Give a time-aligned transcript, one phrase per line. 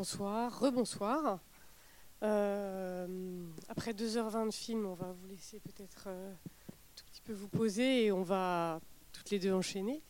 [0.00, 1.40] Bonsoir, rebonsoir.
[2.22, 6.32] Euh, après 2h20 de film, on va vous laisser peut-être euh,
[6.96, 8.80] tout petit peu vous poser et on va
[9.12, 10.02] toutes les deux enchaîner.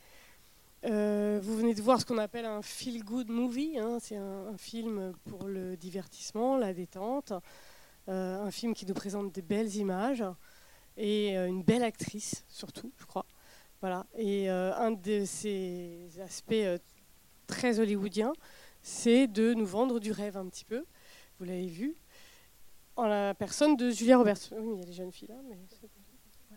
[0.85, 3.81] Euh, vous venez de voir ce qu'on appelle un feel good movie.
[3.81, 3.99] hein.
[4.01, 7.33] C'est un, film pour le divertissement, la détente.
[8.09, 10.23] Euh, un film qui nous présente des belles images
[10.97, 13.27] et une belle actrice, surtout, je crois.
[13.81, 14.07] Voilà.
[14.17, 16.81] Et un de ces aspects
[17.49, 18.33] très hollywoodiens,
[18.83, 20.85] c'est de nous vendre du rêve un petit peu.
[21.39, 21.97] Vous l'avez vu.
[22.97, 24.51] En la personne de Julia Roberts.
[24.53, 25.55] Oui, il y a des jeunes filles là, mais.
[25.55, 26.57] Ouais.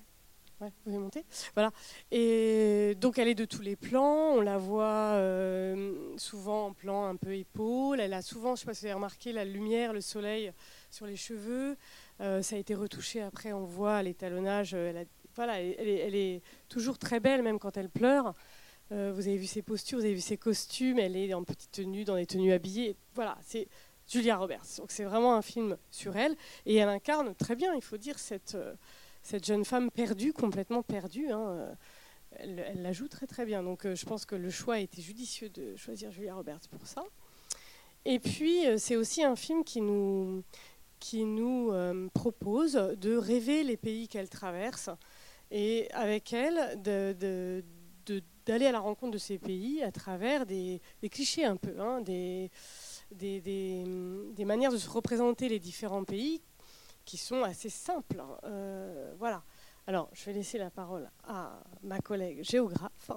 [0.61, 1.25] Ouais, vous pouvez monter.
[1.53, 1.71] Voilà.
[2.11, 4.33] Et donc elle est de tous les plans.
[4.35, 7.99] On la voit euh, souvent en plan un peu épaule.
[7.99, 10.51] Elle a souvent, je ne sais pas si vous avez remarqué, la lumière, le soleil
[10.89, 11.77] sur les cheveux.
[12.21, 13.53] Euh, ça a été retouché après.
[13.53, 14.73] On voit l'étalonnage.
[14.73, 15.03] euh,
[15.35, 18.35] voilà, elle est toujours très belle, même quand elle pleure.
[18.93, 20.99] Euh, vous avez vu ses postures, vous avez vu ses costumes.
[20.99, 22.95] Elle est en petite tenue, dans des tenues habillées.
[23.15, 23.67] Voilà, c'est
[24.07, 24.67] Julia Roberts.
[24.77, 26.35] Donc c'est vraiment un film sur elle.
[26.65, 28.75] Et elle incarne très bien, il faut dire, cette, euh,
[29.23, 31.29] cette jeune femme perdue, complètement perdue.
[31.31, 31.75] hein.
[32.35, 33.63] Elle, la joue très très bien.
[33.63, 36.85] Donc euh, je pense que le choix a été judicieux de choisir Julia Roberts pour
[36.85, 37.03] ça.
[38.05, 40.43] Et puis c'est aussi un film qui nous,
[40.99, 41.71] qui nous
[42.13, 44.89] propose de rêver les pays qu'elle traverse
[45.51, 47.63] et avec elle de-
[48.45, 52.01] d'aller à la rencontre de ces pays à travers des, des clichés un peu, hein,
[52.01, 52.51] des,
[53.11, 56.41] des, des, hum, des manières de se représenter les différents pays
[57.05, 58.19] qui sont assez simples.
[58.19, 58.37] hein.
[58.45, 59.43] Euh, voilà.
[59.87, 63.11] Alors, je vais laisser la parole à ma collègue géographe.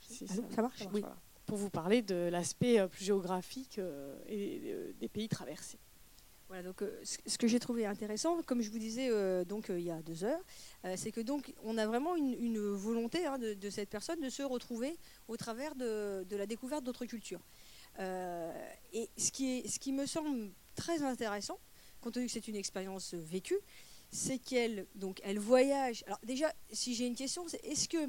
[0.00, 1.00] Si Allô, ça marche Oui.
[1.00, 1.16] voilà.
[1.46, 5.78] Pour vous parler de l'aspect euh, plus géographique euh, et euh, des pays traversés.
[6.54, 9.80] Voilà, donc euh, ce que j'ai trouvé intéressant, comme je vous disais euh, donc euh,
[9.80, 10.40] il y a deux heures,
[10.94, 14.96] c'est que donc on a vraiment une, volonté hein, de, cette personne de se retrouver
[15.26, 17.40] au travers de, la découverte d'autres cultures.
[17.98, 21.58] Et ce qui, me semble très intéressant,
[22.00, 23.58] compte tenu que c'est une expérience vécue,
[24.12, 26.04] c'est qu'elle donc elle voyage.
[26.06, 28.08] Alors déjà, si j'ai une question, c'est est-ce que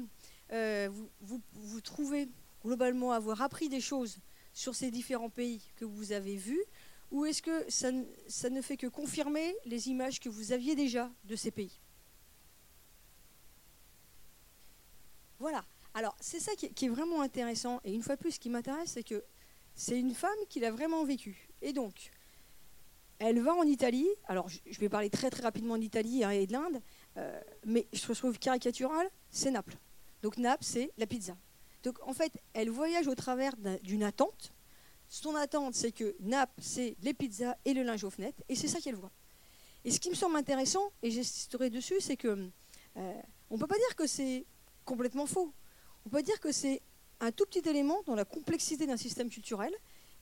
[1.20, 2.28] vous trouvez
[2.62, 4.18] globalement avoir appris des choses
[4.52, 6.62] sur ces différents pays que vous avez vus
[7.10, 11.36] ou est-ce que ça, ne- fait que confirmer les images que vous aviez déjà de
[11.36, 11.80] ces pays
[15.38, 15.64] Voilà.
[15.94, 17.80] Alors, c'est ça qui est, vraiment intéressant.
[17.84, 19.24] Et une fois de plus, ce qui m'intéresse, c'est que
[19.74, 21.48] c'est une femme qui l'a vraiment vécu.
[21.62, 22.10] Et donc,
[23.18, 24.06] elle va en Italie.
[24.26, 26.82] Alors, je vais parler très très rapidement d'Italie hein, et de l'Inde.
[27.16, 29.76] euh, mais je trouve caricatural, c'est Naples.
[30.22, 31.36] Donc, Naples, c'est la pizza.
[31.82, 34.52] Donc, en fait, elle voyage au travers d'un- d'une attente.
[35.08, 38.68] Son attente, c'est que Naples, c'est les pizzas et le linge aux fenêtres, et c'est
[38.68, 39.12] ça qu'elle voit.
[39.84, 42.50] Et ce qui me semble intéressant, et j'insisterai dessus, c'est que
[42.96, 44.44] euh, on ne peut pas dire que c'est
[44.84, 45.52] complètement faux.
[46.04, 46.82] On peut dire que c'est
[47.20, 49.72] un tout petit élément dans la complexité d'un système culturel,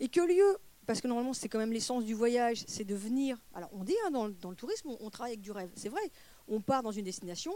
[0.00, 3.38] et que lieu, parce que normalement c'est quand même l'essence du voyage, c'est de venir.
[3.54, 6.02] Alors on dit hein, dans, le- tourisme, on, travaille avec du rêve, c'est vrai.
[6.48, 7.54] On part dans une destination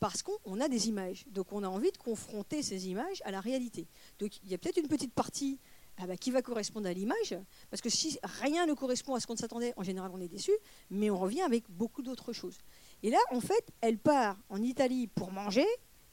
[0.00, 3.32] parce qu'on on a des images, donc on a envie de confronter ces images à
[3.32, 3.88] la réalité.
[4.20, 5.58] Donc il y a peut-être une petite partie
[6.00, 7.36] ah bah, qui va correspondre à l'image,
[7.70, 10.52] parce que si rien ne correspond à ce qu'on s'attendait, en général on est déçu,
[10.90, 12.58] mais on revient avec beaucoup d'autres choses.
[13.02, 15.66] Et là, en fait, elle part en Italie pour manger,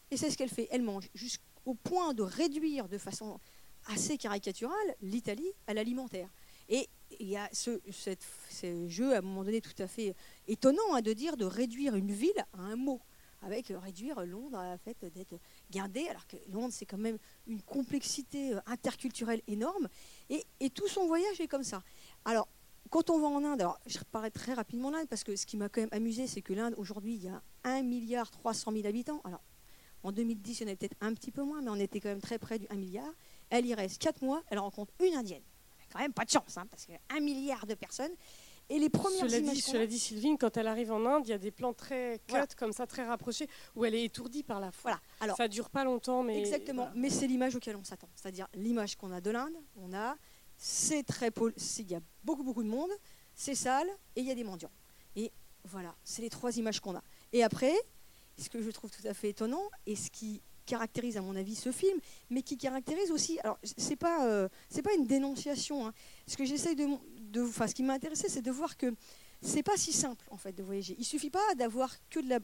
[0.10, 3.40] et c'est ce qu'elle fait, elle mange, jusqu'au point de réduire de façon
[3.88, 6.30] assez caricaturale l'Italie à l'alimentaire.
[6.70, 7.80] Et il y a ce,
[8.88, 10.16] jeu, à un moment donné, tout à fait
[10.48, 13.02] étonnant hein, de dire de réduire une ville à un mot,
[13.46, 15.40] avec euh, réduire Londres à fait d'être
[15.72, 17.18] gardé, alors que Londres, c'est quand même
[17.48, 19.88] une complexité euh, interculturelle énorme.
[20.30, 21.84] Et, tout son voyage est comme ça.
[22.26, 22.50] Alors,
[22.90, 25.58] quand on va en Inde, alors je parlerai très rapidement l'Inde, parce que ce qui
[25.58, 28.88] m'a quand même amusé, c'est que l'Inde, aujourd'hui, il y a 1 milliard 300 000
[28.88, 29.22] habitants.
[29.24, 29.42] Alors,
[30.04, 32.10] en 2010, il y en avait peut-être un petit peu moins, mais on était quand
[32.10, 33.14] même très près du 1 milliard.
[33.50, 35.44] Elle y reste 4 mois, elle rencontre une Indienne.
[35.80, 38.14] A quand même pas de chance, hein, parce que 1 milliard de personnes.
[38.70, 41.30] Et les premières Cela images dit, cela dit, Sylvine, quand elle arrive en Inde, il
[41.30, 42.48] y a des plans très cut, Voilà.
[42.58, 44.82] comme ça, très rapprochés, où elle est étourdie par la foule.
[44.92, 45.00] Voilà.
[45.20, 47.00] Alors, ça dure pas longtemps, mais Exactement, voilà.
[47.00, 48.10] mais c'est l'image auquel on s'attend.
[48.16, 50.16] C'est-à-dire l'image qu'on a de l'Inde, on a,
[50.58, 51.30] c'est très,
[51.80, 52.90] il y a beaucoup beaucoup de monde,
[53.36, 54.72] c'est sale et il y a des mendiants.
[55.16, 55.32] Et
[55.66, 57.04] voilà, c'est les trois images qu'on a.
[57.34, 57.74] Et après,
[58.40, 61.54] ce que je trouve tout à fait étonnant et ce qui caractérise à mon avis
[61.54, 62.00] ce film,
[62.32, 65.86] mais qui caractérise aussi, alors c'est pas euh, c'est pas une dénonciation.
[65.86, 65.94] hein.
[66.26, 66.88] Ce que j'essaie de,
[67.44, 68.94] ce qui m'a intéressé, c'est de voir que
[69.42, 70.96] c'est pas si simple en fait de voyager.
[70.98, 72.40] Il suffit pas d'avoir que de la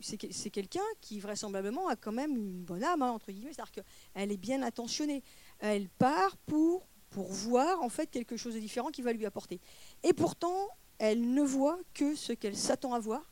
[0.00, 3.52] c'est que- c'est quelqu'un qui vraisemblablement a quand même une bonne âme, hein, entre guillemets,
[3.52, 5.22] c'est-à-dire qu'elle est bien intentionnée.
[5.60, 9.60] Elle part pour, pour voir en fait quelque chose de différent qui va lui apporter.
[10.02, 10.68] Et pourtant,
[10.98, 13.30] elle ne voit que ce qu'elle s'attend à voir.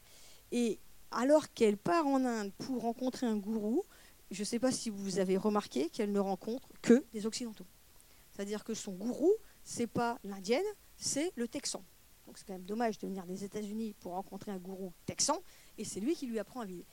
[0.52, 0.78] Et
[1.10, 3.82] alors qu'elle part en Inde pour rencontrer un gourou,
[4.30, 7.66] je ne sais pas si vous avez remarqué qu'elle ne rencontre que des Occidentaux.
[8.30, 9.32] C'est-à-dire que son gourou,
[9.70, 10.64] c'est pas l'indienne,
[10.96, 11.84] c'est le texan.
[12.26, 15.40] Donc c'est quand même dommage de venir des États-Unis pour rencontrer un gourou texan,
[15.78, 16.84] et c'est lui qui lui apprend à vivre.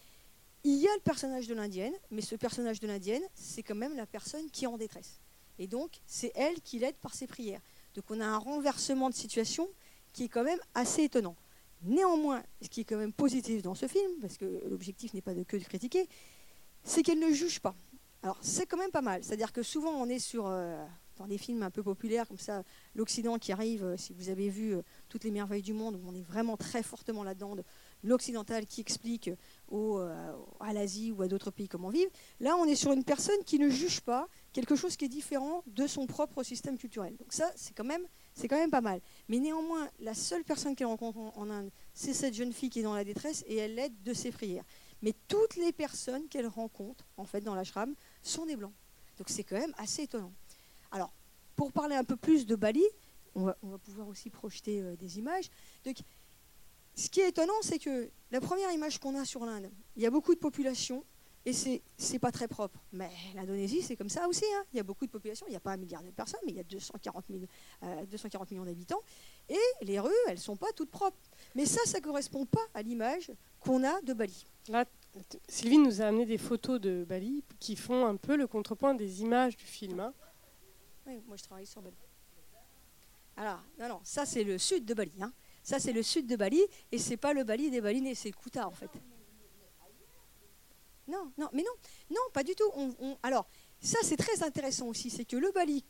[0.64, 3.96] Il y a le personnage de l'indienne, mais ce personnage de l'indienne, c'est quand même
[3.96, 5.20] la personne qui est en détresse.
[5.58, 7.62] Et donc, c'est elle qui l'aide par ses prières.
[7.96, 9.68] Donc on a un renversement de situation
[10.14, 11.36] qui est quand même assez étonnant.
[11.82, 15.34] Néanmoins, ce qui est quand même positif dans ce film, parce que l'objectif n'est pas
[15.34, 16.08] de que de critiquer,
[16.84, 17.76] c'est qu'elle ne juge pas.
[18.22, 19.24] Alors c'est quand même pas mal.
[19.24, 20.86] C'est-à-dire que souvent on est sur, euh,
[21.18, 22.64] dans des films un peu populaires comme ça,
[22.96, 26.14] l'Occident qui arrive, euh, si vous avez vu euh, Toutes les merveilles du monde, on
[26.16, 27.56] est vraiment très fortement là-dedans,
[28.04, 29.30] l'occidental qui explique
[29.70, 30.00] au,
[30.60, 32.12] à l'Asie ou à d'autres pays comment vivre.
[32.40, 35.64] Là on est sur une personne qui ne juge pas quelque chose qui est différent
[35.68, 37.16] de son propre système culturel.
[37.18, 38.06] Donc ça c'est quand même
[38.38, 39.02] c'est quand même pas mal.
[39.30, 42.84] Mais néanmoins, la seule personne qu'elle rencontre en Inde, c'est cette jeune fille qui est
[42.84, 44.64] dans la détresse et elle l'aide de ses prières.
[45.02, 48.74] Mais toutes les personnes qu'elle rencontre, en fait, dans l'ashram, sont des blancs.
[49.18, 50.32] Donc c'est quand même assez étonnant.
[50.92, 51.12] Alors,
[51.56, 52.84] pour parler un peu plus de Bali,
[53.36, 55.50] on va, pouvoir aussi projeter euh, des images.
[56.96, 60.06] Ce qui est étonnant, c'est que la première image qu'on a sur l'Inde, il y
[60.06, 61.06] a beaucoup de population
[61.48, 61.82] et c'est
[62.12, 62.78] n'est pas très propre.
[62.92, 64.44] Mais l'Indonésie, c'est comme ça aussi.
[64.56, 64.66] Hein.
[64.74, 65.46] Il y a beaucoup de population.
[65.48, 67.24] Il n'y a pas un milliard de personnes, mais il y a 240,
[68.10, 69.02] 240 euh, millions d'habitants.
[69.48, 71.18] Et les rues, elles ne sont pas toutes propres.
[71.56, 73.32] Mais ça, ça ne correspond pas à l'image
[73.62, 74.46] qu'on a de Bali.
[74.68, 74.84] Là,
[75.48, 79.22] Sylvie nous a amené des photos de Bali qui font un peu le contrepoint des
[79.22, 80.02] images du film.
[80.02, 80.14] Hein.
[81.26, 81.96] Moi je travaille sur Bali.
[83.38, 85.12] Alors, non, non, ça c'est le sud de Bali.
[85.22, 85.32] Hein.
[85.64, 86.62] Ça c'est le sud de Bali
[86.92, 88.90] et c'est pas le Bali des Balinais, c'est Kuta en fait.
[91.08, 91.72] Non, non, mais non,
[92.10, 92.70] non, pas du tout.
[93.24, 93.48] alors,
[93.80, 95.86] ça c'est très intéressant aussi, c'est que le Bali,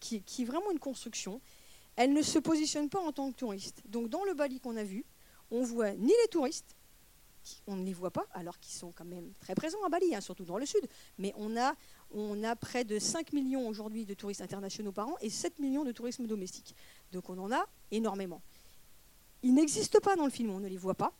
[0.00, 1.40] qui, est vraiment une construction,
[1.96, 3.82] elle ne se positionne pas en tant que touriste.
[3.86, 5.04] Donc dans le Bali qu'on a vu,
[5.50, 6.74] on voit ni les touristes,
[7.66, 10.20] on ne les voit pas, alors qu'ils sont quand même très présents à Bali, hein,
[10.20, 10.86] surtout dans le sud.
[11.18, 11.74] Mais on a,
[12.14, 15.84] on a près de 5 millions aujourd'hui de touristes internationaux par an et 7 millions
[15.84, 16.74] de tourisme domestique.
[17.12, 18.42] Donc on en a énormément.
[19.42, 21.12] Ils n'existent pas dans le film, on ne les voit pas.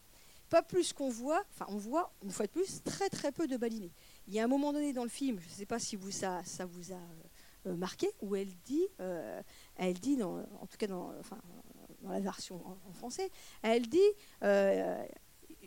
[0.49, 3.57] Pas plus qu'on voit, enfin on voit une fois de plus très très peu de
[3.57, 3.91] balinés.
[4.29, 6.43] Il y a un moment donné dans le film, je ne sais pas si ça,
[6.45, 9.41] ça vous a euh, euh, marqué, où elle dit, euh,
[9.77, 11.13] elle dit en tout cas dans,
[12.05, 13.31] la version en, français,
[13.63, 13.99] elle dit,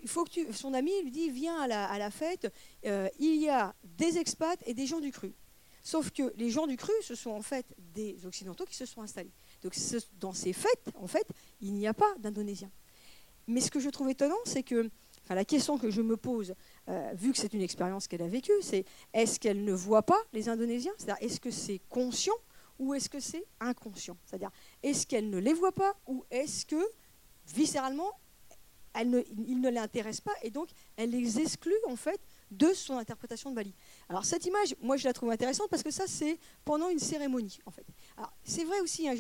[0.07, 2.52] son ami lui dit, viens à la, fête,
[2.84, 5.34] il y a des expats et des gens du cru.
[5.84, 9.04] Sauf que les gens du cru, ce sont en fait des Occidentaux qui se sont
[9.04, 9.31] installés.
[9.62, 9.75] Donc
[10.19, 11.28] dans ces fêtes, en fait,
[11.62, 12.72] il n'y a pas d'Indonésiens.
[13.48, 14.90] Mais ce que je trouve étonnant, c'est que
[15.30, 16.54] la question que je me pose,
[16.90, 20.19] euh, vu que c'est une expérience qu'elle a vécue, c'est est-ce qu'elle ne voit pas
[20.34, 20.94] les Indonésiens?
[20.98, 22.36] C'est-à-dire, est-ce que c'est conscient
[22.78, 24.18] ou est-ce que c'est inconscient?
[24.25, 24.51] C'est-à-dire,
[24.84, 26.84] est-ce qu'elle ne les voit pas ou est-ce que,
[27.48, 28.12] viscéralement,
[28.96, 32.20] elle ne, il ne l'intéresse pas et donc elle les exclut en fait
[32.52, 33.74] de son interprétation de Bali.
[34.10, 37.60] Alors cette image, moi je la trouve intéressante parce que ça c'est pendant une cérémonie
[37.66, 37.86] en fait.
[38.44, 39.16] C'est vrai aussi, hein,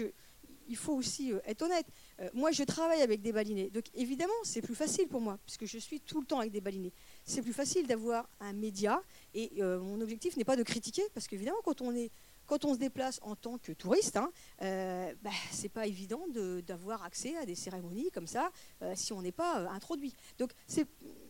[0.67, 1.85] il faut aussi euh, être honnête.
[2.19, 3.69] Euh, moi, je travaille avec des balinés.
[3.69, 6.61] Donc, évidemment, c'est plus facile pour moi, puisque je suis tout le temps avec des
[6.61, 6.93] balinés.
[7.23, 9.01] C'est plus facile d'avoir un média.
[9.33, 12.11] Et euh, mon objectif n'est pas de critiquer, parce qu'évidemment, quand on est
[12.45, 14.31] quand on se déplace en tant que touriste, hein,
[14.61, 16.25] euh, bah, c'est pas évident
[16.65, 18.51] d'avoir accès à des cérémonies comme ça
[18.81, 20.13] euh, si on n'est pas euh, introduit.
[20.37, 20.51] Donc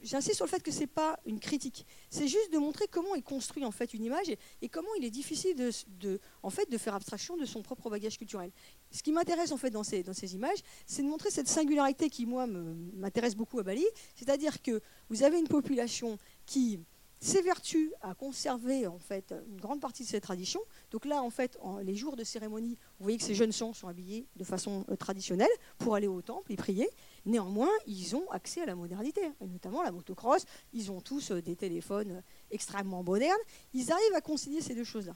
[0.03, 3.21] j'insiste sur le fait que c'est pas une critique, c'est juste de montrer comment est
[3.21, 4.29] construit en fait une image
[4.61, 8.17] et, comment il est difficile de, en fait, de faire abstraction de son propre bagage
[8.17, 8.51] culturel.
[8.91, 12.09] Ce qui m'intéresse en fait dans ces, dans ces images, c'est de montrer cette singularité
[12.09, 13.85] qui moi m'intéresse beaucoup à Bali,
[14.15, 16.79] c'est-à-dire que vous avez une population qui
[17.19, 20.61] s'évertue à conserver en fait une grande partie de ces traditions.
[20.91, 23.87] Donc là, en fait, les jours de cérémonie, vous voyez que ces jeunes gens sont
[23.87, 26.89] habillés de façon euh, traditionnelle pour aller au temple et prier.
[27.25, 30.45] Néanmoins, ils ont accès à la modernité, et notamment la motocross.
[30.73, 33.41] Ils ont tous euh, des téléphones euh, extrêmement modernes.
[33.73, 35.15] Ils arrivent à concilier ces deux choses-là.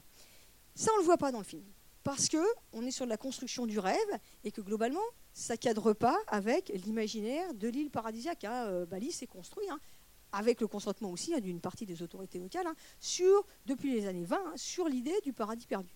[0.74, 1.64] Ça, on ne le voit pas dans le film.
[2.02, 3.98] Parce qu'on est sur la construction du rêve
[4.42, 5.00] et que globalement,
[5.34, 8.44] ça cadre pas avec l'imaginaire de l'île paradisiaque.
[8.44, 8.86] Hein.
[8.86, 9.68] Bali s'est construit.
[9.68, 9.78] Hein
[10.32, 12.74] avec le consentement aussi hein, d'une partie des autorités locales, hein,
[13.66, 15.90] depuis les années 20, hein, sur l'idée du paradis perdu.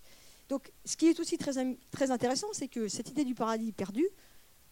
[0.48, 4.06] Donc, ce qui est aussi très, intéressant, c'est que cette idée du paradis perdu,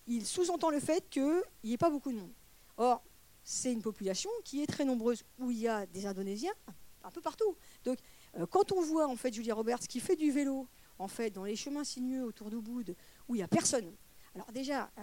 [0.07, 2.33] il sous-entend le fait qu'il n'y ait pas beaucoup de monde.
[2.77, 3.03] Or,
[3.43, 6.53] c'est une population qui est très nombreuse, où il y a des Indonésiens
[7.05, 7.57] un peu partout.
[7.85, 7.99] Donc,
[8.39, 11.45] euh, quand on voit en fait Julia Roberts qui fait du vélo, en fait, dans
[11.45, 12.95] les chemins sinueux autour d'Ubud,
[13.29, 13.93] où il n'y a personne.
[14.35, 15.03] Alors déjà, euh,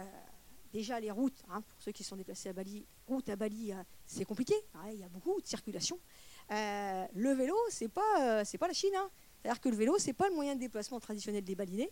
[0.72, 3.76] déjà les routes, pour ceux qui sont déplacés à Bali, route à Bali, euh,
[4.06, 4.54] c'est compliqué,
[4.92, 6.00] il y a beaucoup de circulation.
[6.52, 8.96] Euh, le vélo, c'est pas, euh, c'est pas la Chine.
[8.96, 9.10] Hein.
[9.42, 11.92] C'est-à-dire que le vélo, c'est pas le moyen de déplacement traditionnel des balinés.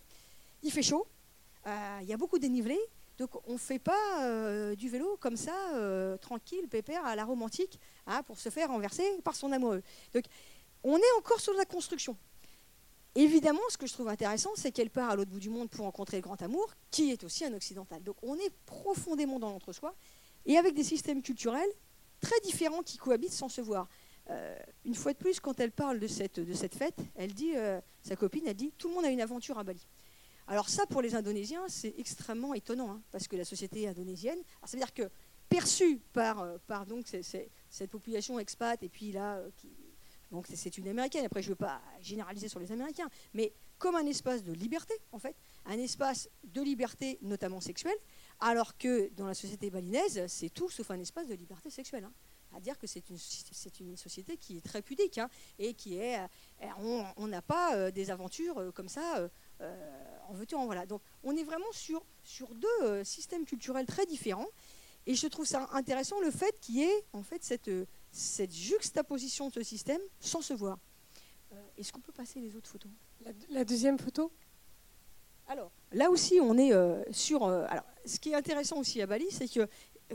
[0.62, 1.06] Il fait chaud,
[1.66, 2.78] il y a beaucoup de dénivelé,
[3.18, 5.52] donc on ne fait pas du vélo comme ça,
[6.20, 9.82] tranquille, pépère, à la romantique, hein, pour se faire renverser par son amoureux.
[10.12, 10.24] Donc
[10.82, 12.16] on est encore sur la construction.
[13.14, 15.84] évidemment, ce que je trouve intéressant, c'est qu'elle part à l'autre bout du monde pour
[15.84, 18.02] rencontrer le grand amour, qui est aussi un occidental.
[18.02, 19.94] Donc on est profondément dans l'entre-soi,
[20.48, 21.70] et avec des systèmes culturels
[22.20, 23.88] très différents qui cohabitent sans se voir.
[24.30, 28.16] Euh, une fois de plus, quand elle parle de cette, fête, elle dit, euh, sa
[28.16, 29.86] copine, elle dit, tout le monde a une aventure à Bali.
[30.48, 34.76] Alors ça, pour les Indonésiens, c'est extrêmement étonnant, hein, parce que la société indonésienne, ça
[34.76, 35.10] veut dire que
[35.48, 36.86] perçue par, euh, par
[37.70, 39.40] cette population expat, et puis là,
[40.30, 43.94] donc c'est une américaine, après je ne veux pas généraliser sur les Américains, mais comme
[43.94, 45.36] un espace de liberté, en fait,
[45.66, 47.96] un espace de liberté, notamment sexuelle,
[48.40, 52.04] alors que dans la société balinaise, c'est tout sauf un espace de liberté sexuelle.
[52.04, 52.12] Hein
[52.54, 53.18] à dire que c'est une,
[53.80, 55.28] une, société qui est très pudique hein,
[55.58, 56.18] et qui est.
[56.62, 59.28] Euh, on n'a pas euh, des aventures euh, comme ça
[60.28, 60.86] en veux en voilà.
[60.86, 64.48] Donc on est vraiment sur, sur deux systèmes culturels très différents.
[65.06, 67.70] Et je trouve ça intéressant le fait qu'il y ait en fait cette,
[68.12, 70.78] cette juxtaposition de ce système sans se voir.
[71.78, 72.90] Est-ce qu'on peut passer les autres photos?
[73.48, 74.30] La, deuxième photo?
[75.46, 76.72] Alors, là aussi, on est
[77.10, 77.44] sur.
[77.44, 79.68] alors, ce qui est intéressant aussi à Bali, c'est que,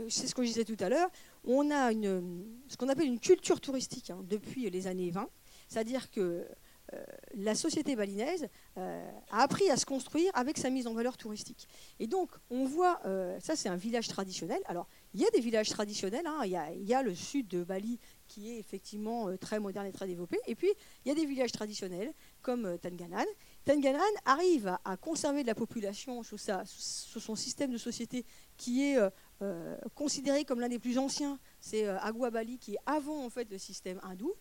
[0.08, 1.10] c'est ce que je disais tout à l'heure,
[1.44, 5.28] on a une, ce qu'on appelle une culture touristique hein, depuis les années 20,
[5.68, 6.46] c'est-à-dire que
[6.92, 7.02] euh,
[7.34, 11.66] la société balinaise euh, a appris à se construire avec sa mise en valeur touristique.
[11.98, 14.60] Et donc, on voit, euh, ça c'est un village traditionnel.
[14.66, 16.40] Alors, il y a des villages traditionnels, hein.
[16.44, 16.50] il,
[16.86, 17.98] y a, le sud de Bali
[18.28, 20.68] qui est effectivement très moderne et très développé, et puis
[21.04, 23.26] il y a des villages traditionnels comme Tanganan.
[23.64, 28.98] Tanganan arrive à, conserver de la population sous, son système de société qui est
[29.42, 33.58] euh, considéré comme l'un des plus anciens, c'est euh, Agua Bali, qui est avant le
[33.58, 34.32] système hindou,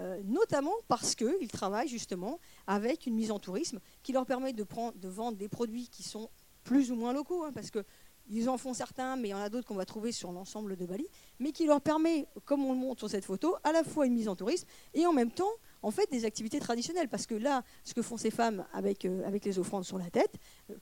[0.00, 4.66] euh, notamment parce qu'ils travaillent justement avec une mise en tourisme qui leur permet de,
[5.08, 6.28] vendre des produits qui sont
[6.64, 7.84] plus ou moins locaux, hein, parce que
[8.28, 10.76] ils en font certains, mais il y en a d'autres qu'on va trouver sur l'ensemble
[10.76, 11.06] de Bali,
[11.40, 14.14] mais qui leur permet, comme on le montre sur cette photo, à la fois une
[14.14, 15.50] mise en tourisme et en même temps,
[15.82, 17.08] en fait, des activités traditionnelles.
[17.08, 20.34] Parce que là, ce que font ces femmes avec, avec les offrandes sur la tête,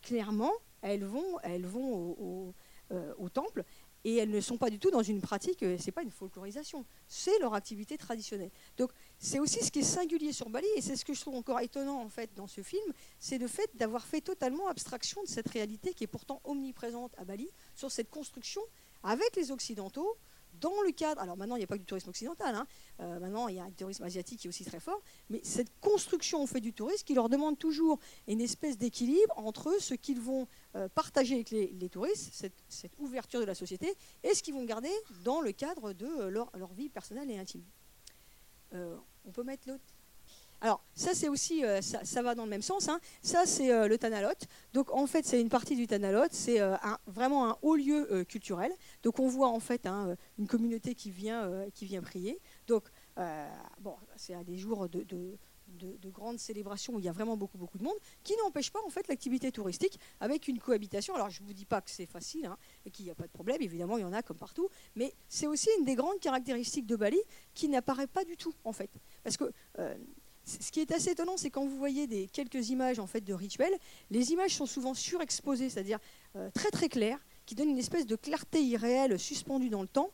[0.02, 0.52] clairement,
[0.82, 2.54] elles vont, elles vont au,
[2.92, 3.64] euh, au temple.
[4.02, 6.84] Et elles ne sont pas du tout dans une pratique, euh, c'est pas une folklorisation,
[7.06, 8.50] c'est leur activité traditionnelle.
[8.78, 11.36] Donc c'est aussi ce qui est singulier sur Bali, et c'est ce que je trouve
[11.36, 15.28] encore étonnant en fait dans ce film, c'est le fait d'avoir fait totalement abstraction de
[15.28, 18.62] cette réalité qui est pourtant omniprésente à Bali, sur cette construction
[19.02, 20.16] avec les Occidentaux,
[20.54, 22.66] dans le cadre, alors maintenant il n'y a pas que du tourisme occidental, hein,
[23.00, 25.72] euh, maintenant il y a un tourisme asiatique qui est aussi très fort, mais cette
[25.80, 30.20] construction en fait du tourisme qui leur demande toujours une espèce d'équilibre entre ce qu'ils
[30.20, 32.32] vont euh, partager avec les, touristes,
[32.68, 34.90] cette, ouverture de la société, et ce qu'ils vont garder
[35.24, 37.64] dans le cadre de euh, leur vie personnelle et intime.
[38.72, 39.84] on peut mettre l'autre
[40.62, 42.88] alors, ça, c'est aussi, euh, ça, va dans le même sens.
[42.88, 43.00] Hein.
[43.22, 44.28] Ça, c'est euh, le Tanalot.
[44.74, 46.26] Donc, en fait, c'est une partie du Tanalot.
[46.30, 46.76] C'est euh,
[47.06, 48.70] vraiment un haut lieu culturel.
[49.02, 52.40] Donc, on voit en fait hein, une communauté qui vient, qui vient prier.
[52.66, 52.84] Donc,
[53.80, 55.02] bon, c'est à des jours de,
[55.68, 58.80] de, grandes célébrations où il y a vraiment beaucoup, beaucoup de monde, qui n'empêche pas
[58.84, 61.14] en fait l'activité touristique avec une cohabitation.
[61.14, 63.26] Alors, je ne vous dis pas que c'est facile hein, et qu'il n'y a pas
[63.26, 63.62] de problème.
[63.62, 64.68] Évidemment, il y en a comme partout.
[64.96, 67.20] Mais c'est aussi une des grandes caractéristiques de Bali
[67.54, 68.90] qui n'apparaît pas du tout, en fait.
[69.22, 69.52] Parce que
[70.44, 73.34] ce qui est assez étonnant, c'est quand vous voyez des, quelques images en fait de
[73.34, 73.76] rituels,
[74.10, 75.98] les images sont souvent surexposées, c'est-à-dire
[76.36, 80.10] euh, très très claires, qui donnent une espèce de clarté irréelle suspendue dans le temps,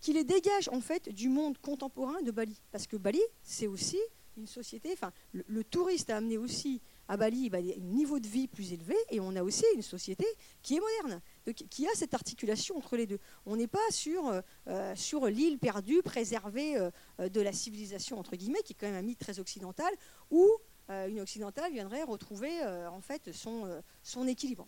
[0.00, 2.60] qui les dégage en fait du monde contemporain de Bali.
[2.70, 3.98] Parce que Bali, c'est aussi
[4.36, 6.80] une société, enfin, le, touriste a amené aussi
[7.12, 10.24] à Bali bah, un niveau de vie plus élevé, et on a aussi une société
[10.62, 11.20] qui est moderne
[11.52, 13.18] qui a cette articulation entre les deux.
[13.44, 18.34] On n'est pas sur, euh, euh, sur l'île perdue, préservée euh, de la civilisation, entre
[18.34, 19.92] guillemets, qui est quand même un mythe très occidental,
[20.30, 20.48] où
[20.88, 24.66] une occidentale viendrait retrouver en fait son, équilibre.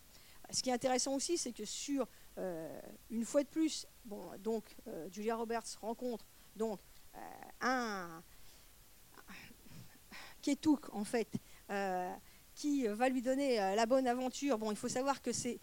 [0.50, 2.06] Ce qui est intéressant aussi, c'est que sur,
[3.10, 3.86] une fois de plus,
[4.38, 4.64] donc,
[5.10, 6.24] Julia Roberts rencontre
[6.56, 6.80] donc,
[7.60, 8.22] un
[10.40, 11.28] Ketuk, en fait,
[12.54, 14.58] qui va lui donner la bonne aventure.
[14.58, 15.58] Bon, il faut savoir que c'est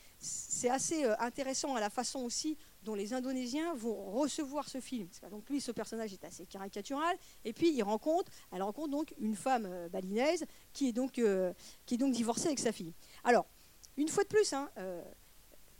[0.69, 5.07] assez euh, intéressant à la façon aussi dont les Indonésiens vont recevoir ce film.
[5.29, 7.15] donc lui, ce personnage est assez caricatural.
[7.45, 11.53] Et puis il rencontre, elle rencontre donc une femme euh, balinaise qui est donc euh,
[11.85, 12.93] qui est donc divorcée avec sa fille.
[13.23, 13.45] Alors
[13.97, 14.69] une fois de plus, hein,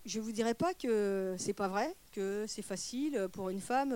[0.06, 3.96] je ne vous dirai pas que c'est pas vrai, que c'est facile pour une femme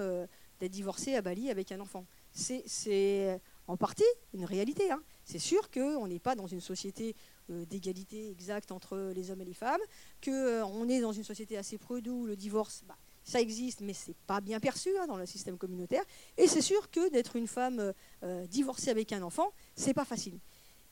[0.59, 2.05] d'être divorcée à Bali avec un enfant.
[2.31, 4.89] C'est en partie une réalité.
[4.89, 5.03] Hein.
[5.25, 7.15] C'est sûr qu'on n'est pas dans une société
[7.49, 9.81] euh, d'égalité exacte entre les hommes et les femmes,
[10.23, 13.93] qu'on euh, est dans une société assez prude où le divorce, bah, ça existe, mais
[13.93, 16.03] c'est pas bien perçu hein, dans le système communautaire.
[16.37, 20.39] Et c'est sûr que d'être une femme euh, divorcée avec un enfant, c'est pas facile.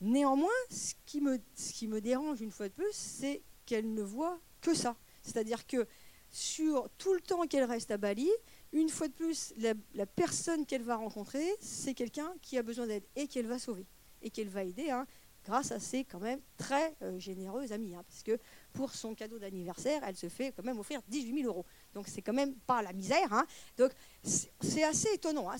[0.01, 4.01] Néanmoins, ce qui, me, ce qui me dérange une fois de plus, c'est qu'elle ne
[4.01, 4.97] voit que ça.
[5.21, 5.87] C'est-à-dire que
[6.29, 8.29] sur tout le temps qu'elle reste à Bali,
[8.73, 13.03] une fois de plus, la, personne qu'elle va rencontrer, c'est quelqu'un qui a besoin d'aide
[13.15, 13.85] et qu'elle va sauver
[14.23, 14.89] et qu'elle va aider.
[14.89, 15.05] Hein
[15.45, 17.95] grâce à ses quand même très euh, généreux amis.
[17.95, 18.39] Hein, parce que
[18.71, 21.65] pour son cadeau d'anniversaire, elle se fait quand même offrir 18 000 euros.
[21.93, 23.31] Donc c'est quand même pas la misère.
[23.33, 23.45] Hein.
[23.77, 23.91] Donc
[24.23, 25.49] c'est assez étonnant.
[25.49, 25.57] Hein.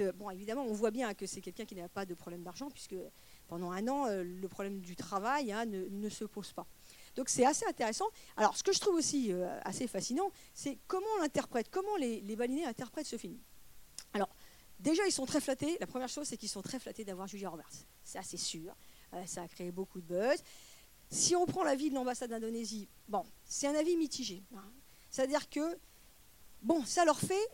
[0.00, 2.70] Euh, bon, évidemment, on voit bien que c'est quelqu'un qui n'a pas de problème d'argent,
[2.70, 2.96] puisque
[3.48, 6.66] pendant un an, euh, le problème du travail ne, se pose pas.
[7.14, 8.06] Donc c'est assez intéressant.
[8.36, 9.32] Alors ce que je trouve aussi
[9.64, 13.38] assez fascinant, c'est comment on l'interprète, comment les, les balinés interprètent ce film.
[14.80, 15.76] Déjà, ils sont très flattés.
[15.80, 17.70] La première chose, c'est qu'ils sont très flattés d'avoir Julia Roberts.
[18.04, 18.74] C'est assez sûr.
[19.14, 20.42] Euh, ça a créé beaucoup de buzz.
[21.10, 24.42] Si on prend l'avis de l'ambassade d'Indonésie, bon, c'est un avis mitigé.
[24.54, 24.72] Hein.
[25.10, 25.78] C'est-à-dire que,
[26.62, 27.48] bon, ça leur fait,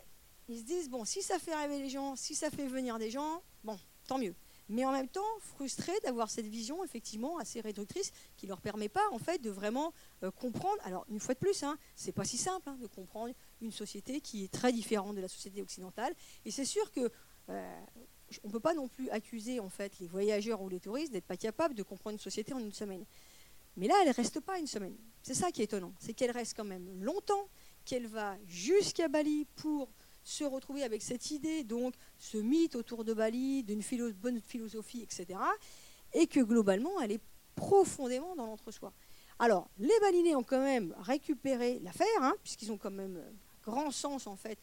[0.48, 3.10] ils se disent, bon, si ça fait rêver les gens, si ça fait venir des
[3.10, 4.34] gens, bon, tant mieux.
[4.68, 8.88] Mais en même temps, frustrés d'avoir cette vision effectivement assez réductrice qui ne leur permet
[8.88, 10.78] pas en fait de vraiment euh, comprendre.
[10.84, 14.20] Alors une fois de plus, hein, c'est pas si simple hein, de comprendre une société
[14.20, 16.14] qui est très différente de la société occidentale.
[16.44, 17.10] Et c'est sûr que
[17.48, 17.80] euh,
[18.44, 21.26] on ne peut pas non plus accuser en fait les voyageurs ou les touristes d'être
[21.26, 23.04] pas capables de comprendre une société en une semaine.
[23.76, 24.96] Mais là, elle ne reste pas une semaine.
[25.22, 27.48] C'est ça qui est étonnant, c'est qu'elle reste quand même longtemps,
[27.84, 29.88] qu'elle va jusqu'à Bali pour
[30.24, 35.38] se retrouver avec cette idée, donc ce mythe autour de Bali, d'une bonne philosophie, etc.
[36.12, 37.20] Et que globalement, elle est
[37.54, 38.92] profondément dans l'entre-soi.
[39.38, 43.30] Alors, les Balinais ont quand même récupéré l'affaire, hein, puisqu'ils ont quand même euh,
[43.62, 44.58] grand sens en fait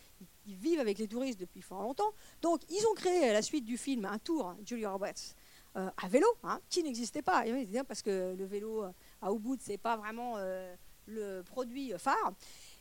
[0.49, 2.11] ils vivent avec les touristes depuis fort longtemps.
[2.41, 5.35] Donc, ils ont créé à la suite du film un tour, Julia Roberts,
[5.75, 7.43] euh, à vélo, hein, qui n'existait pas.
[7.87, 8.91] Parce que le vélo euh,
[9.21, 10.75] à Ubud, ce n'est pas vraiment euh,
[11.05, 12.33] le produit phare.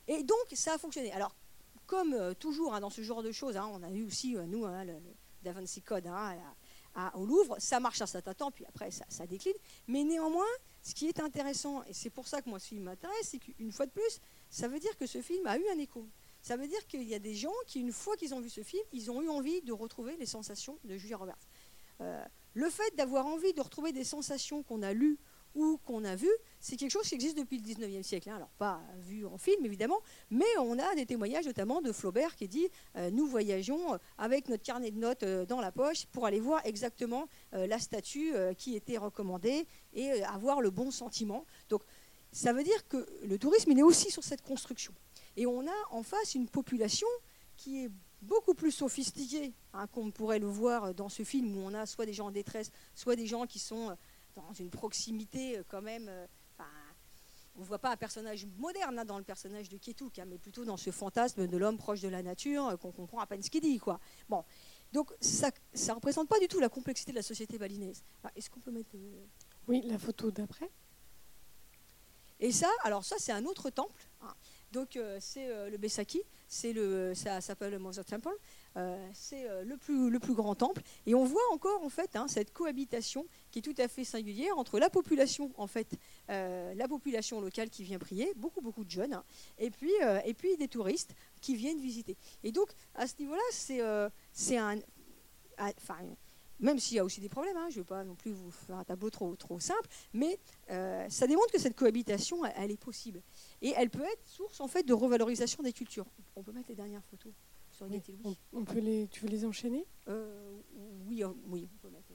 [0.07, 1.13] Et donc, ça a fonctionné.
[1.13, 1.35] Alors,
[1.87, 4.99] comme toujours hein, dans ce genre de choses, hein, on a eu aussi, nous, le,
[5.51, 6.09] Vinci Code
[7.15, 9.55] au Louvre, ça marche un certain temps, puis après, ça, ça, décline.
[9.87, 10.45] Mais néanmoins,
[10.83, 13.73] ce qui est intéressant, et c'est pour ça que moi ce film m'intéresse, c'est qu'une
[13.73, 16.07] fois de plus, ça veut dire que ce film a eu un écho.
[16.41, 18.63] Ça veut dire qu'il y a des gens qui, une fois qu'ils ont vu ce
[18.63, 21.49] film, ils ont eu envie de retrouver les sensations de Julia Roberts.
[22.01, 22.25] Euh,
[22.55, 25.19] le fait d'avoir envie de retrouver des sensations qu'on a lues
[25.55, 26.29] ou qu'on a vues,
[26.61, 28.31] c'est quelque chose qui existe depuis le 19e siècle.
[28.31, 28.37] Hein.
[28.37, 29.99] Alors, pas vu en film, évidemment,
[30.31, 34.63] mais on a des témoignages, notamment de Flaubert, qui dit euh, Nous voyageons avec notre
[34.63, 38.99] carnet de notes euh, dans la poche pour aller voir exactement la statue qui était
[38.99, 41.45] recommandée et avoir le bon sentiment.
[41.69, 41.83] Donc,
[42.33, 44.93] ça veut dire que le tourisme, il est aussi sur cette construction.
[45.37, 47.07] Et on a en face une population
[47.57, 47.91] qui est
[48.23, 52.07] beaucoup plus sophistiquée hein, qu'on pourrait le voir dans ce film où on a soit
[52.07, 53.95] des gens en détresse, soit des gens qui sont euh,
[54.37, 56.07] dans une proximité euh, quand même.
[56.09, 56.27] Euh,
[57.55, 60.39] on ne voit pas un personnage moderne hein, dans le personnage de Ketuk, hein, mais
[60.39, 63.51] plutôt dans ce fantasme de l'homme proche de la nature qu'on comprend à peine ce
[63.51, 63.79] qu'il dit.
[63.79, 63.99] Quoi.
[64.29, 64.45] Bon.
[64.93, 68.05] Donc ça ne représente pas du tout la complexité de la société balinaise.
[68.37, 68.91] Est-ce qu'on peut mettre...
[69.67, 70.71] Oui, la photo d'après.
[72.41, 74.09] Et ça, alors ça c'est un autre temple.
[74.73, 78.37] Donc euh, c'est euh, le Besaki, c'est le, ça s'appelle le Mother Temple,
[78.77, 80.83] euh, c'est le, plus, le plus grand temple.
[81.07, 84.59] Et on voit encore en fait hein, cette cohabitation qui est tout à fait singulière
[84.59, 85.97] entre la population en fait,
[86.29, 89.25] la population locale qui vient prier, beaucoup beaucoup de jeunes, hein,
[89.59, 89.93] et puis
[90.25, 92.17] et puis des touristes qui viennent visiter.
[92.45, 93.81] Et donc à ce niveau-là, c'est
[94.33, 94.79] c'est un,
[95.59, 95.99] enfin
[96.61, 98.51] même s'il y a aussi des problèmes, hein, je ne veux pas non plus vous
[98.51, 103.23] faire un tableau trop, trop simple, mais ça démontre que cette cohabitation, elle est possible.
[103.63, 106.07] Et elle peut être source en fait de revalorisation des cultures.
[106.37, 107.33] On peut mettre les dernières photos
[107.79, 107.87] sur
[108.53, 109.87] on, peut les, Tu veux les enchaîner?
[110.09, 110.59] Euh,
[111.07, 112.07] Oui, euh, oui, on peut mettre.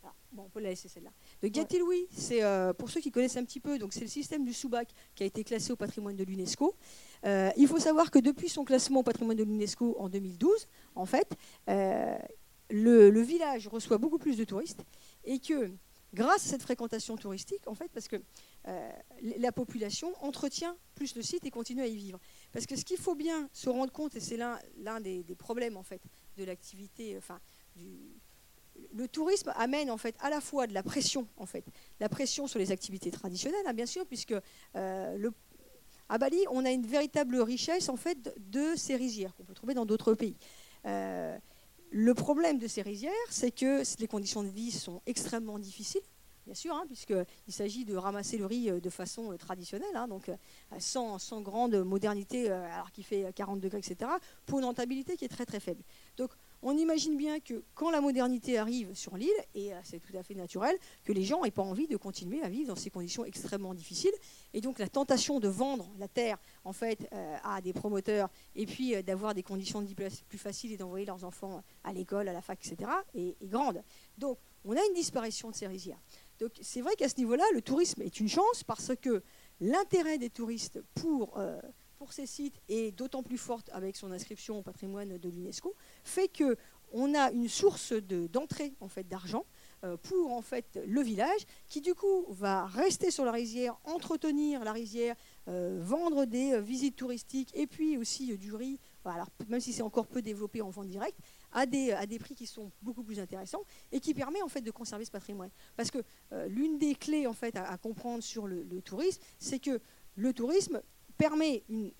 [0.00, 0.14] Voilà.
[0.32, 1.10] bon, on peut la laisser celle-là.
[1.42, 1.50] De
[2.10, 4.88] c'est euh, pour ceux qui connaissent un petit peu, donc c'est le système du Soubac
[5.14, 6.74] qui a été classé au patrimoine de l'UNESCO.
[7.24, 11.36] il faut savoir que depuis son classement au patrimoine de l'UNESCO en 2012, en fait,
[12.70, 14.82] le, village reçoit beaucoup plus de touristes
[15.24, 15.70] et que
[16.14, 18.16] grâce à cette fréquentation touristique, en fait, parce que
[18.68, 18.90] euh,
[19.38, 22.18] la population entretient plus le site et continue à y vivre.
[22.52, 25.82] Parce que ce qu'il faut bien se rendre compte, et c'est l'un des, problèmes en
[25.82, 26.00] fait
[26.36, 27.40] de l'activité, euh, enfin
[28.92, 31.64] le tourisme amène en fait à la fois de la pression en fait,
[32.00, 34.34] la pression sur les activités traditionnelles, hein, bien sûr, puisque
[34.74, 35.30] euh,
[36.08, 39.74] à Bali on a une véritable richesse en fait de ces rizières qu'on peut trouver
[39.74, 40.36] dans d'autres pays.
[41.90, 46.02] Le problème de ces rizières, c'est que les conditions de vie sont extrêmement difficiles
[46.46, 50.08] bien sûr, hein, puisqu'il s'agit de ramasser le riz euh, de façon euh, traditionnelle, hein,
[50.08, 50.36] donc euh,
[50.78, 54.10] sans, grande modernité, alors qu'il fait 40 degrés, etc.,
[54.46, 55.82] pour une rentabilité qui est très très faible.
[56.68, 60.34] On imagine bien que quand la modernité arrive sur l'île, et c'est tout à fait
[60.34, 63.72] naturel, que les gens n'aient pas envie de continuer à vivre dans ces conditions extrêmement
[63.72, 64.12] difficiles.
[64.52, 67.08] Et donc la tentation de vendre la terre en fait
[67.44, 71.22] à des promoteurs et puis d'avoir des conditions de vie plus faciles et d'envoyer leurs
[71.22, 73.80] enfants à l'école, à la fac, etc., est, grande.
[74.18, 76.00] Donc on a une disparition de ces rizières.
[76.40, 79.22] Donc c'est vrai qu'à ce niveau-là, le tourisme est une chance parce que
[79.60, 81.60] l'intérêt des touristes pour, euh,
[81.96, 86.28] pour ces sites est d'autant plus fort avec son inscription au patrimoine de l'UNESCO, fait
[86.28, 89.44] qu'on a une source d'entrée en fait, d'argent
[89.84, 94.64] euh, pour en fait le village, qui du coup va rester sur la rizière, entretenir
[94.64, 95.14] la rizière,
[95.48, 98.78] euh, vendre des euh, visites touristiques et puis aussi du riz.
[99.48, 101.18] même si c'est encore peu développé en vente directe,
[101.52, 104.62] à des, à des prix qui sont beaucoup plus intéressants et qui permet en fait
[104.62, 105.50] de conserver ce patrimoine.
[105.76, 106.02] Parce que
[106.48, 109.80] l'une des clés en fait à, comprendre sur le, tourisme, c'est que
[110.16, 110.82] le tourisme
[111.16, 111.92] permet une,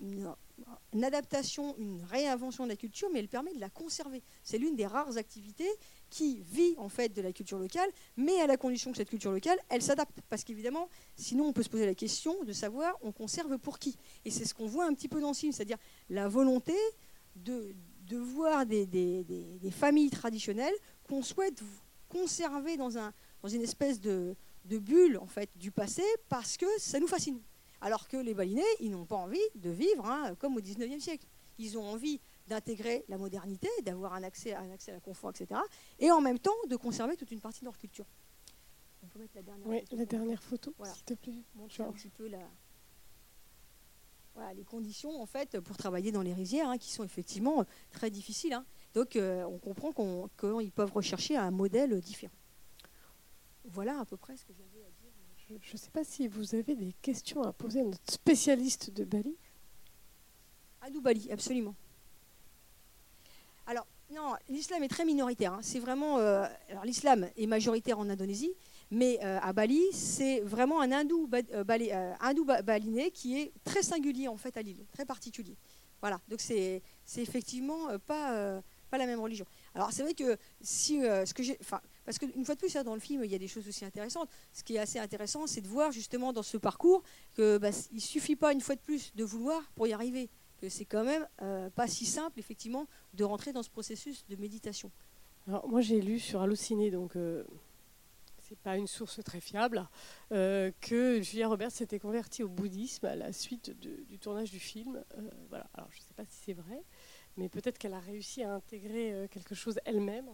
[1.03, 4.23] adaptation, une réinvention de la culture, mais elle permet de la conserver.
[4.43, 5.69] C'est l'une des rares activités
[6.11, 9.33] qui vit en fait de la culture locale, mais à la condition que cette culture
[9.33, 10.21] locale, elle s'adapte.
[10.29, 13.97] Parce qu'évidemment, sinon on peut se poser la question de savoir on conserve pour qui.
[14.25, 16.75] Et c'est ce qu'on voit un petit peu dans le film, c'est-à-dire la volonté
[17.35, 17.75] de,
[18.07, 20.75] de voir des, des, des, familles traditionnelles
[21.05, 21.63] qu'on souhaite
[22.09, 26.67] conserver dans, un, dans une espèce de, de bulle en fait du passé parce que
[26.79, 27.41] ça nous fascine.
[27.87, 31.25] Alors que les balinais, ils n'ont pas envie de vivre hein, comme au 19e siècle.
[31.57, 35.61] Ils ont envie d'intégrer la modernité, d'avoir un accès, un accès à la confort, etc.
[36.01, 38.05] Et en même temps, de conserver toute une partie de leur culture.
[39.05, 39.97] On peut mettre la dernière oui, photo.
[39.99, 41.45] la dernière photo, s'il te plaît.
[41.55, 42.41] Montrer un petit peu la...
[44.35, 48.11] voilà, les conditions en fait pour travailler dans les rizières, hein, qui sont effectivement très
[48.11, 48.55] difficiles.
[48.55, 48.67] Hein.
[48.95, 52.35] Donc, euh, on comprend qu'ils peuvent rechercher un modèle différent.
[53.63, 54.86] Voilà à peu près ce que j'avais.
[55.49, 59.05] Je ne sais pas si vous avez des questions à poser à notre spécialiste de
[59.05, 59.37] Bali.
[60.81, 61.77] Adou Bali, absolument.
[63.67, 65.53] Alors, non, l'islam est très minoritaire.
[65.53, 65.61] Hein.
[65.63, 66.19] C'est vraiment.
[66.19, 68.53] Euh, alors, l'islam est majoritaire en Indonésie,
[68.91, 74.37] mais euh, à Bali, c'est vraiment un hindou, euh, balinais qui est très singulier en
[74.37, 75.57] fait à l'île, très particulier.
[76.01, 76.21] Voilà.
[76.29, 76.83] Donc, c'est
[77.17, 79.47] effectivement pas, la même religion.
[79.75, 81.59] Alors, c'est vrai que si ce que j'ai,
[82.07, 83.85] parce qu'une fois de plus, hein, dans le film, il y a des choses aussi
[83.85, 84.31] intéressantes.
[84.53, 87.03] Ce qui est assez intéressant, c'est de voir justement dans ce parcours
[87.35, 90.69] que bah, il suffit pas une fois de plus de vouloir pour y arriver que
[90.69, 94.91] c'est quand même euh, pas si simple, effectivement, de rentrer dans ce processus de méditation.
[95.49, 97.45] Alors, moi, j'ai lu sur Allociné, donc euh,
[98.49, 99.89] c'est pas une source très fiable,
[100.33, 105.03] euh, que Julia Roberts s'était convertie au bouddhisme à la suite du tournage du film.
[105.19, 105.69] Euh, voilà.
[105.75, 106.83] Alors, je ne sais pas si c'est vrai,
[107.37, 110.31] mais peut-être qu'elle a réussi à intégrer quelque chose elle-même.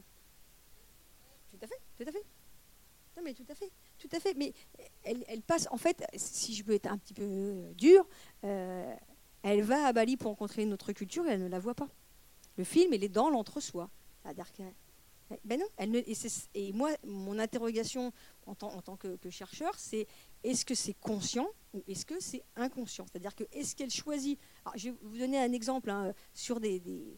[1.62, 2.24] Tout à fait, tout à fait.
[3.16, 4.34] Non, mais tout à fait, tout à fait.
[4.34, 4.52] Mais
[5.04, 8.04] elle, passe, en fait, si je peux être un petit peu dur,
[8.42, 11.88] elle va à Bali pour rencontrer une autre culture et elle ne la voit pas.
[12.56, 13.90] Le film, il est dans l'entre-soi.
[15.44, 16.00] Ben non, elle ne,
[16.54, 18.12] et, moi, mon interrogation
[18.46, 20.06] en tant, que, chercheur, c'est
[20.42, 23.06] est-ce que c'est conscient ou est-ce que c'est inconscient?
[23.10, 24.38] C'est-à-dire que est-ce qu'elle choisit?
[24.74, 27.16] je vais vous donner un exemple hein, sur des, euh,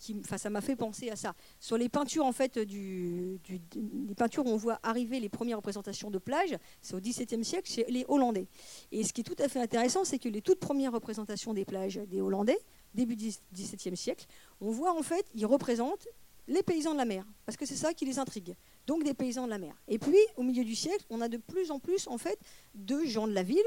[0.00, 1.34] qui, ça m'a fait penser à ça.
[1.60, 6.18] Sur les peintures, en fait, les peintures où on voit arriver les premières représentations de
[6.18, 8.46] plage, c'est au XVIIe siècle chez les Hollandais.
[8.92, 11.64] Et ce qui est tout à fait intéressant, c'est que les toutes premières représentations des
[11.64, 12.58] plages des Hollandais,
[12.94, 14.26] début du XVIIe siècle,
[14.60, 16.08] on voit en fait, ils représentent
[16.46, 18.54] les paysans de la mer, parce que c'est ça qui les intrigue.
[18.86, 19.74] Donc des paysans de la mer.
[19.88, 22.38] Et puis, au milieu du siècle, on a de plus en plus en fait
[22.74, 23.62] de gens de la ville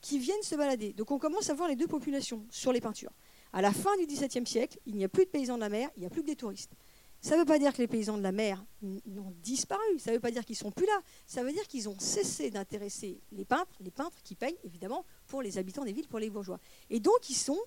[0.00, 0.92] qui viennent se balader.
[0.92, 3.12] Donc on commence à voir les deux populations sur les peintures.
[3.52, 5.90] À la fin du XVIIe siècle, il n'y a plus de paysans de la mer,
[5.96, 6.72] il n'y a plus que des touristes.
[7.20, 10.16] Ça ne veut pas dire que les paysans de la mer ont disparu, ça ne
[10.16, 13.44] veut pas dire qu'ils sont plus là, ça veut dire qu'ils ont cessé d'intéresser les
[13.44, 16.58] peintres, les peintres qui payent évidemment pour les habitants des villes, pour les bourgeois.
[16.90, 17.60] Et donc ils sont...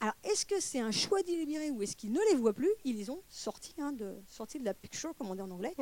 [0.00, 2.70] Alors est-ce que c'est un choix délibéré ou est-ce qu'ils ne les voient plus?
[2.84, 5.74] Ils les ont sortis, hein, de, sortis de la picture, comme on dit en anglais.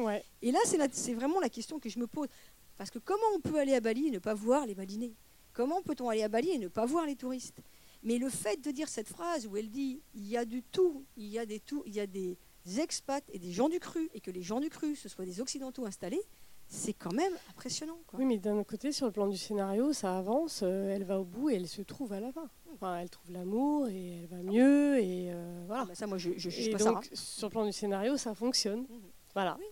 [0.43, 0.59] Et là,
[0.93, 2.29] c'est vraiment la question que je me pose.
[2.77, 5.15] Parce que comment on peut aller à Bali et ne pas voir les balinés
[5.53, 7.61] Comment peut-on aller à Bali et ne pas voir les touristes?
[8.03, 11.05] Mais le fait de dire cette phrase où elle dit il y a du tout,
[11.17, 12.39] il y a des tout, il y a des
[12.79, 15.41] expats et des gens du cru, et que les gens du cru, ce soient des
[15.41, 16.23] occidentaux installés,
[16.73, 17.99] c'est quand même impressionnant.
[18.13, 21.25] Oui, mais d'un côté, sur le plan du scénario, ça avance, euh, elle va au
[21.25, 22.49] bout et elle se trouve à la fin.
[22.73, 25.83] Enfin, elle trouve l'amour et elle va mieux et euh, voilà.
[25.83, 28.83] Ah, bah ça, moi, je, je, et donc, sur le plan du scénario, ça fonctionne.
[28.83, 29.01] Mhm.
[29.35, 29.57] Voilà.
[29.59, 29.67] Oui.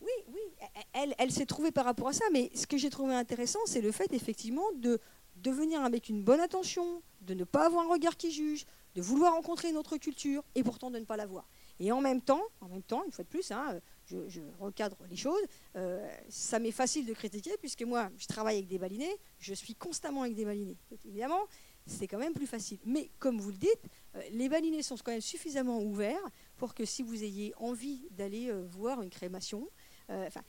[0.00, 3.14] Oui, oui, elle, elle s'est trouvée par rapport à ça, mais ce que j'ai trouvé
[3.14, 4.98] intéressant, c'est le fait effectivement de,
[5.36, 9.02] de venir avec une bonne attention, de ne pas avoir un regard qui juge, de
[9.02, 11.48] vouloir rencontrer une autre culture et pourtant de ne pas l'avoir.
[11.80, 15.16] Et en même temps, en même temps, une fois de plus, hein, je, recadre les
[15.16, 15.42] choses.
[15.76, 19.74] Euh, ça m'est facile de critiquer puisque moi, je travaille avec des balinés, je suis
[19.74, 20.76] constamment avec des balinés.
[21.04, 21.40] évidemment,
[21.86, 22.78] c'est quand même plus facile.
[22.84, 23.82] Mais comme vous le dites,
[24.14, 28.50] euh, les balinés sont quand même suffisamment ouverts pour que si vous ayez envie d'aller
[28.50, 29.68] euh, voir une crémation,
[30.08, 30.42] enfin,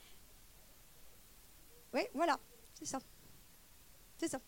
[1.93, 2.37] oui, voilà,
[2.73, 2.99] c'est ça,
[4.17, 4.39] c'est ça.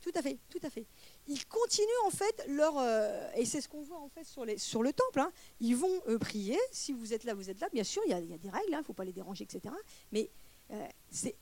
[0.00, 0.86] Tout à fait, tout à fait.
[1.26, 4.56] Ils continuent en fait leur euh, et c'est ce qu'on voit en fait sur, les,
[4.56, 5.20] sur le temple.
[5.20, 5.32] Hein.
[5.60, 6.58] Ils vont euh, prier.
[6.70, 7.68] Si vous êtes là, vous êtes là.
[7.72, 8.66] Bien sûr, il y a, des règles.
[8.68, 9.74] Il hein, ne faut pas les déranger, etc.
[10.12, 10.30] Mais
[10.70, 11.36] euh, c'est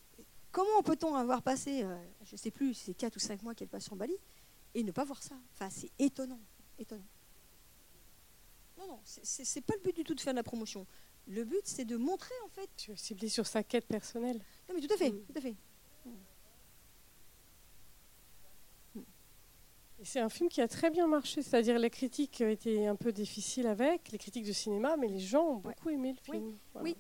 [0.53, 1.85] comment peut-on avoir passé,
[2.25, 4.17] je ne sais plus, c'est 4 ou 5 mois qu'elle passe en Bali
[4.75, 5.35] et ne pas voir ça?
[5.53, 6.41] Enfin, c'est étonnant,
[6.79, 7.05] étonnant.
[8.79, 10.87] Non, non, c'est pas le but du tout de faire de la promotion.
[11.27, 12.71] Le but, c'est de montrer en fait.
[12.77, 14.39] Tu veux cibler sur sa quête personnelle.
[14.69, 15.25] Non, mais tout à fait, Mm.
[15.25, 15.57] tout à fait.
[20.07, 23.67] C'est un film qui a très bien marché, c'est-à-dire les critiques étaient un peu difficiles
[23.67, 25.75] avec, les critiques de cinéma, mais les gens ont Ouais.
[25.75, 26.39] beaucoup aimé le Oui.
[26.39, 26.59] film.
[26.73, 26.85] Voilà.
[26.85, 26.97] Oui.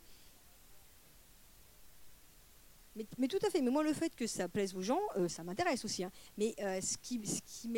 [2.96, 3.60] Mais, mais tout à fait.
[3.60, 6.02] Mais moi, le fait que ça plaise aux gens, euh, ça m'intéresse aussi.
[6.02, 6.10] hein.
[6.38, 7.68] Mais euh, ce qui, ce qui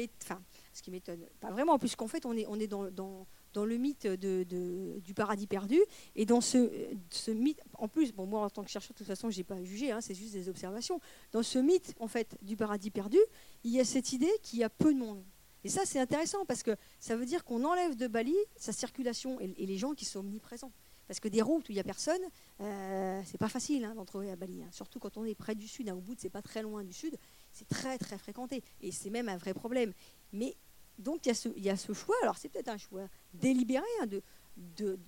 [0.73, 4.07] ce m'étonne, pas vraiment, puisqu'en fait, on est, on est dans, dans, dans le mythe
[4.07, 5.81] du paradis perdu.
[6.17, 9.31] Et dans ce, mythe, en plus, bon, moi, en tant que chercheur, de toute façon,
[9.31, 11.01] je n'ai pas jugé, hein, c'est juste des observations.
[11.33, 13.19] Dans ce mythe, en fait, du paradis perdu,
[13.65, 15.23] il y a cette idée qu'il y a peu de monde.
[15.65, 19.41] Et ça, c'est intéressant parce que ça veut dire qu'on enlève de Bali sa circulation
[19.41, 20.73] et, les gens qui sont omniprésents.
[21.09, 22.21] Parce que des routes où il n'y a personne,
[22.61, 24.63] euh, c'est pas facile hein, d'en trouver à Bali.
[24.63, 24.69] hein.
[24.73, 27.17] Surtout quand on est près du sud, à Ubud, c'est pas très loin du sud,
[27.51, 28.63] c'est très très fréquenté.
[28.83, 29.95] Et c'est même un vrai problème.
[30.33, 30.55] Mais
[30.99, 33.09] donc il y, a ce- il y a ce choix, alors c'est peut-être un choix
[33.35, 34.23] délibéré hein, de,
[34.57, 34.99] de,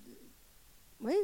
[1.01, 1.15] oui,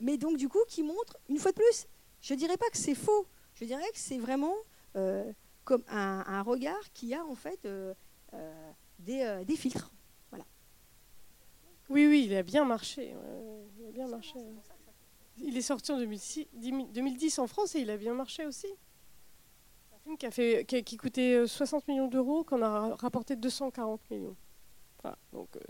[0.00, 1.86] mais donc du coup qui montre, une fois de plus,
[2.22, 4.54] je dirais pas que c'est faux, je dirais que c'est vraiment
[4.96, 5.30] euh,
[5.64, 7.92] comme un, regard qui a en fait euh,
[8.34, 9.90] euh, des, des filtres.
[11.90, 13.14] Oui, oui, il a bien marché.
[13.78, 14.38] il a bien marché.
[15.38, 18.66] Il est sorti en 2006 2010 en France et il a bien marché aussi.
[20.16, 24.36] Qui, coûtait euh, 60 millions d'euros, qu'on a ra- rapporté 240 millions.
[25.02, 25.60] Voilà, donc euh,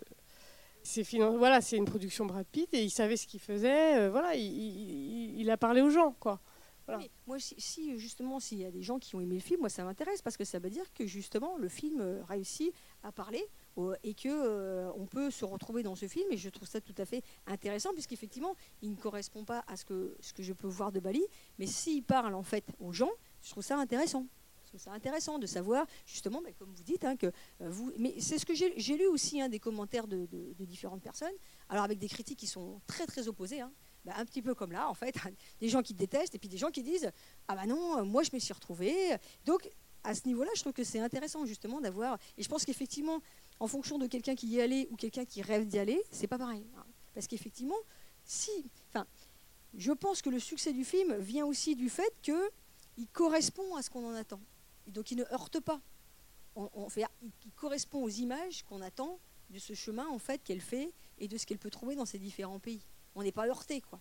[0.82, 3.98] c'est une production Brad Pitt et il savait ce qu'il faisait.
[3.98, 6.40] euh, voilà, il, a parlé aux gens, quoi.
[7.26, 9.68] Moi, si, si, justement, s'il y a des gens qui ont aimé le film, moi,
[9.68, 12.72] ça m'intéresse parce que ça veut dire que justement, le film euh, réussit
[13.02, 13.46] à parler
[13.76, 16.26] euh, et que euh, on peut se retrouver dans ce film.
[16.30, 19.84] Et je trouve ça tout à fait intéressant puisqu'effectivement, il ne correspond pas à ce
[19.84, 21.22] que, ce que je peux voir de Bali.
[21.58, 23.10] Mais s'il parle en fait aux gens,
[23.48, 24.26] je trouve ça intéressant.
[24.64, 27.28] Je trouve ça intéressant de savoir justement, bah, comme vous dites, hein, que
[27.62, 27.90] euh, vous.
[27.96, 30.28] Mais c'est ce que j'ai lu aussi hein, des commentaires de,
[30.60, 31.32] différentes personnes.
[31.70, 33.62] Alors avec des critiques qui sont très très opposées.
[33.62, 33.72] hein.
[34.04, 35.14] Bah, un petit peu comme là, en fait,
[35.60, 37.10] des gens qui détestent et puis des gens qui disent
[37.48, 39.16] ah bah non, euh, moi je me suis retrouvée.
[39.46, 39.70] Donc
[40.04, 42.18] à ce niveau-là, je trouve que c'est intéressant justement d'avoir.
[42.36, 43.22] Et je pense qu'effectivement,
[43.60, 46.26] en fonction de quelqu'un qui y est allé ou quelqu'un qui rêve d'y aller, c'est
[46.26, 46.66] pas pareil.
[47.14, 47.78] Parce qu'effectivement,
[48.26, 48.50] si,
[48.90, 49.06] enfin,
[49.74, 52.50] je pense que le succès du film vient aussi du fait que
[52.98, 54.40] il correspond à ce qu'on en attend.
[54.88, 55.80] Donc il ne heurte pas.
[56.56, 59.18] On, fait, il, il correspond aux images qu'on attend
[59.50, 62.18] de ce chemin en fait qu'elle fait et de ce qu'elle peut trouver dans ces
[62.18, 62.84] différents pays.
[63.14, 64.00] On n'est pas heurté quoi.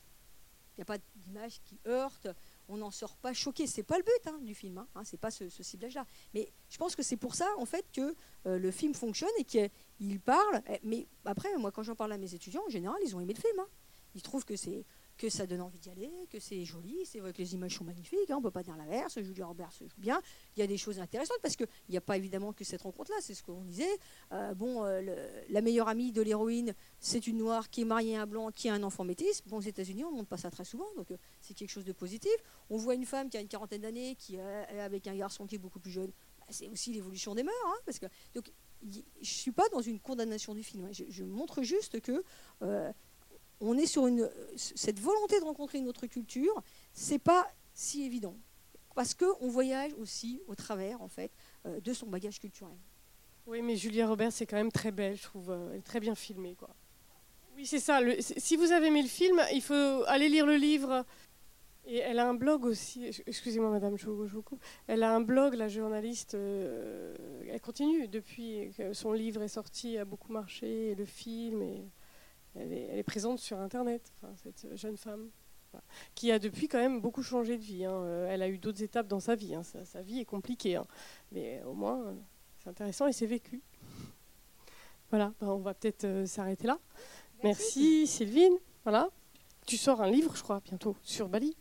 [0.76, 2.28] Il n'y a pas d'image qui heurte,
[2.68, 3.66] on n'en sort pas choqué.
[3.68, 6.06] C'est pas le but hein, du film, hein, c'est pas ce, ce ciblage-là.
[6.34, 9.44] Mais je pense que c'est pour ça en fait que euh, le film fonctionne et
[9.44, 10.62] qu'il parle.
[10.70, 13.34] Eh, Mais après, moi, quand j'en parle à mes étudiants, en général, ils ont aimé
[13.34, 13.60] le film.
[13.60, 13.68] hein.
[14.16, 14.84] Ils trouvent que c'est
[15.18, 17.84] que ça donne envie d'y aller, que c'est joli, c'est vrai que les images sont
[17.84, 20.22] magnifiques, hein, on peut pas dire l'inverse, Julia Roberts joue bien,
[20.56, 23.18] il y a des choses intéressantes parce qu'il n'y a pas évidemment que cette rencontre-là,
[23.22, 23.86] c'est ce qu'on disait.
[24.32, 25.02] Euh, bon, euh,
[25.50, 28.70] la meilleure amie de l'héroïne, c'est une noire qui est mariée à un blanc qui
[28.70, 29.42] a un enfant métis.
[29.48, 31.86] Bon, aux États-Unis, on ne montre pas ça très souvent, donc euh, c'est quelque chose
[31.86, 32.36] de positif.
[32.70, 34.42] On voit une femme qui a une quarantaine d'années, qui est
[34.80, 36.12] avec un garçon qui est beaucoup plus jeune.
[36.40, 37.92] Bah, c'est aussi l'évolution des mœurs, hein,
[38.36, 38.52] donc
[38.84, 40.86] je suis pas dans une condamnation du film.
[40.86, 40.92] hein.
[40.92, 42.24] Je, montre juste que
[43.60, 46.62] on est sur une cette volonté de rencontrer une autre culture.
[46.94, 48.36] C'est pas si évident
[48.96, 51.32] parce que on voyage aussi au travers en fait
[51.66, 52.78] euh, de son bagage culturel.
[53.46, 55.52] Oui, mais Julia Roberts, c'est quand même très belle, je trouve.
[55.52, 56.70] euh, Elle est très bien filmée, quoi.
[57.56, 58.00] Oui, c'est ça.
[58.20, 61.06] si vous avez aimé le film, il faut aller lire le livre.
[61.86, 63.06] Et elle a un blog aussi.
[63.26, 63.98] Excusez-moi, madame,
[64.44, 64.62] coupe.
[64.88, 66.36] Elle a un blog, la journaliste.
[66.36, 67.16] euh,
[67.50, 71.62] elle continue depuis que son livre est sorti, a beaucoup marché, le film.
[71.62, 71.86] Et
[72.60, 75.30] elle, est, elle est présente sur Internet, enfin, cette jeune femme.
[75.72, 75.84] voilà,
[76.16, 77.86] Qui a depuis quand même beaucoup changé de vie.
[77.86, 77.92] hein.
[78.04, 79.56] Euh, Elle a eu d'autres étapes dans sa vie.
[79.56, 79.64] hein.
[79.64, 80.76] Sa, sa vie est compliquée.
[80.76, 80.86] hein.
[81.32, 82.02] Mais au moins.
[82.08, 82.14] euh,
[82.64, 83.62] c'est intéressant et c'est vécu.
[85.10, 86.80] Voilà, ben, on va peut-être euh, s'arrêter là.
[87.44, 88.08] Merci.
[88.08, 88.58] Sylvine.
[88.84, 89.10] Voilà.
[89.66, 91.56] Tu sors un livre, je crois, bientôt, sur Bali.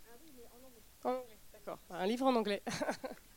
[1.05, 1.39] En anglais.
[1.53, 1.79] D'accord.
[1.91, 2.63] Un livre en anglais.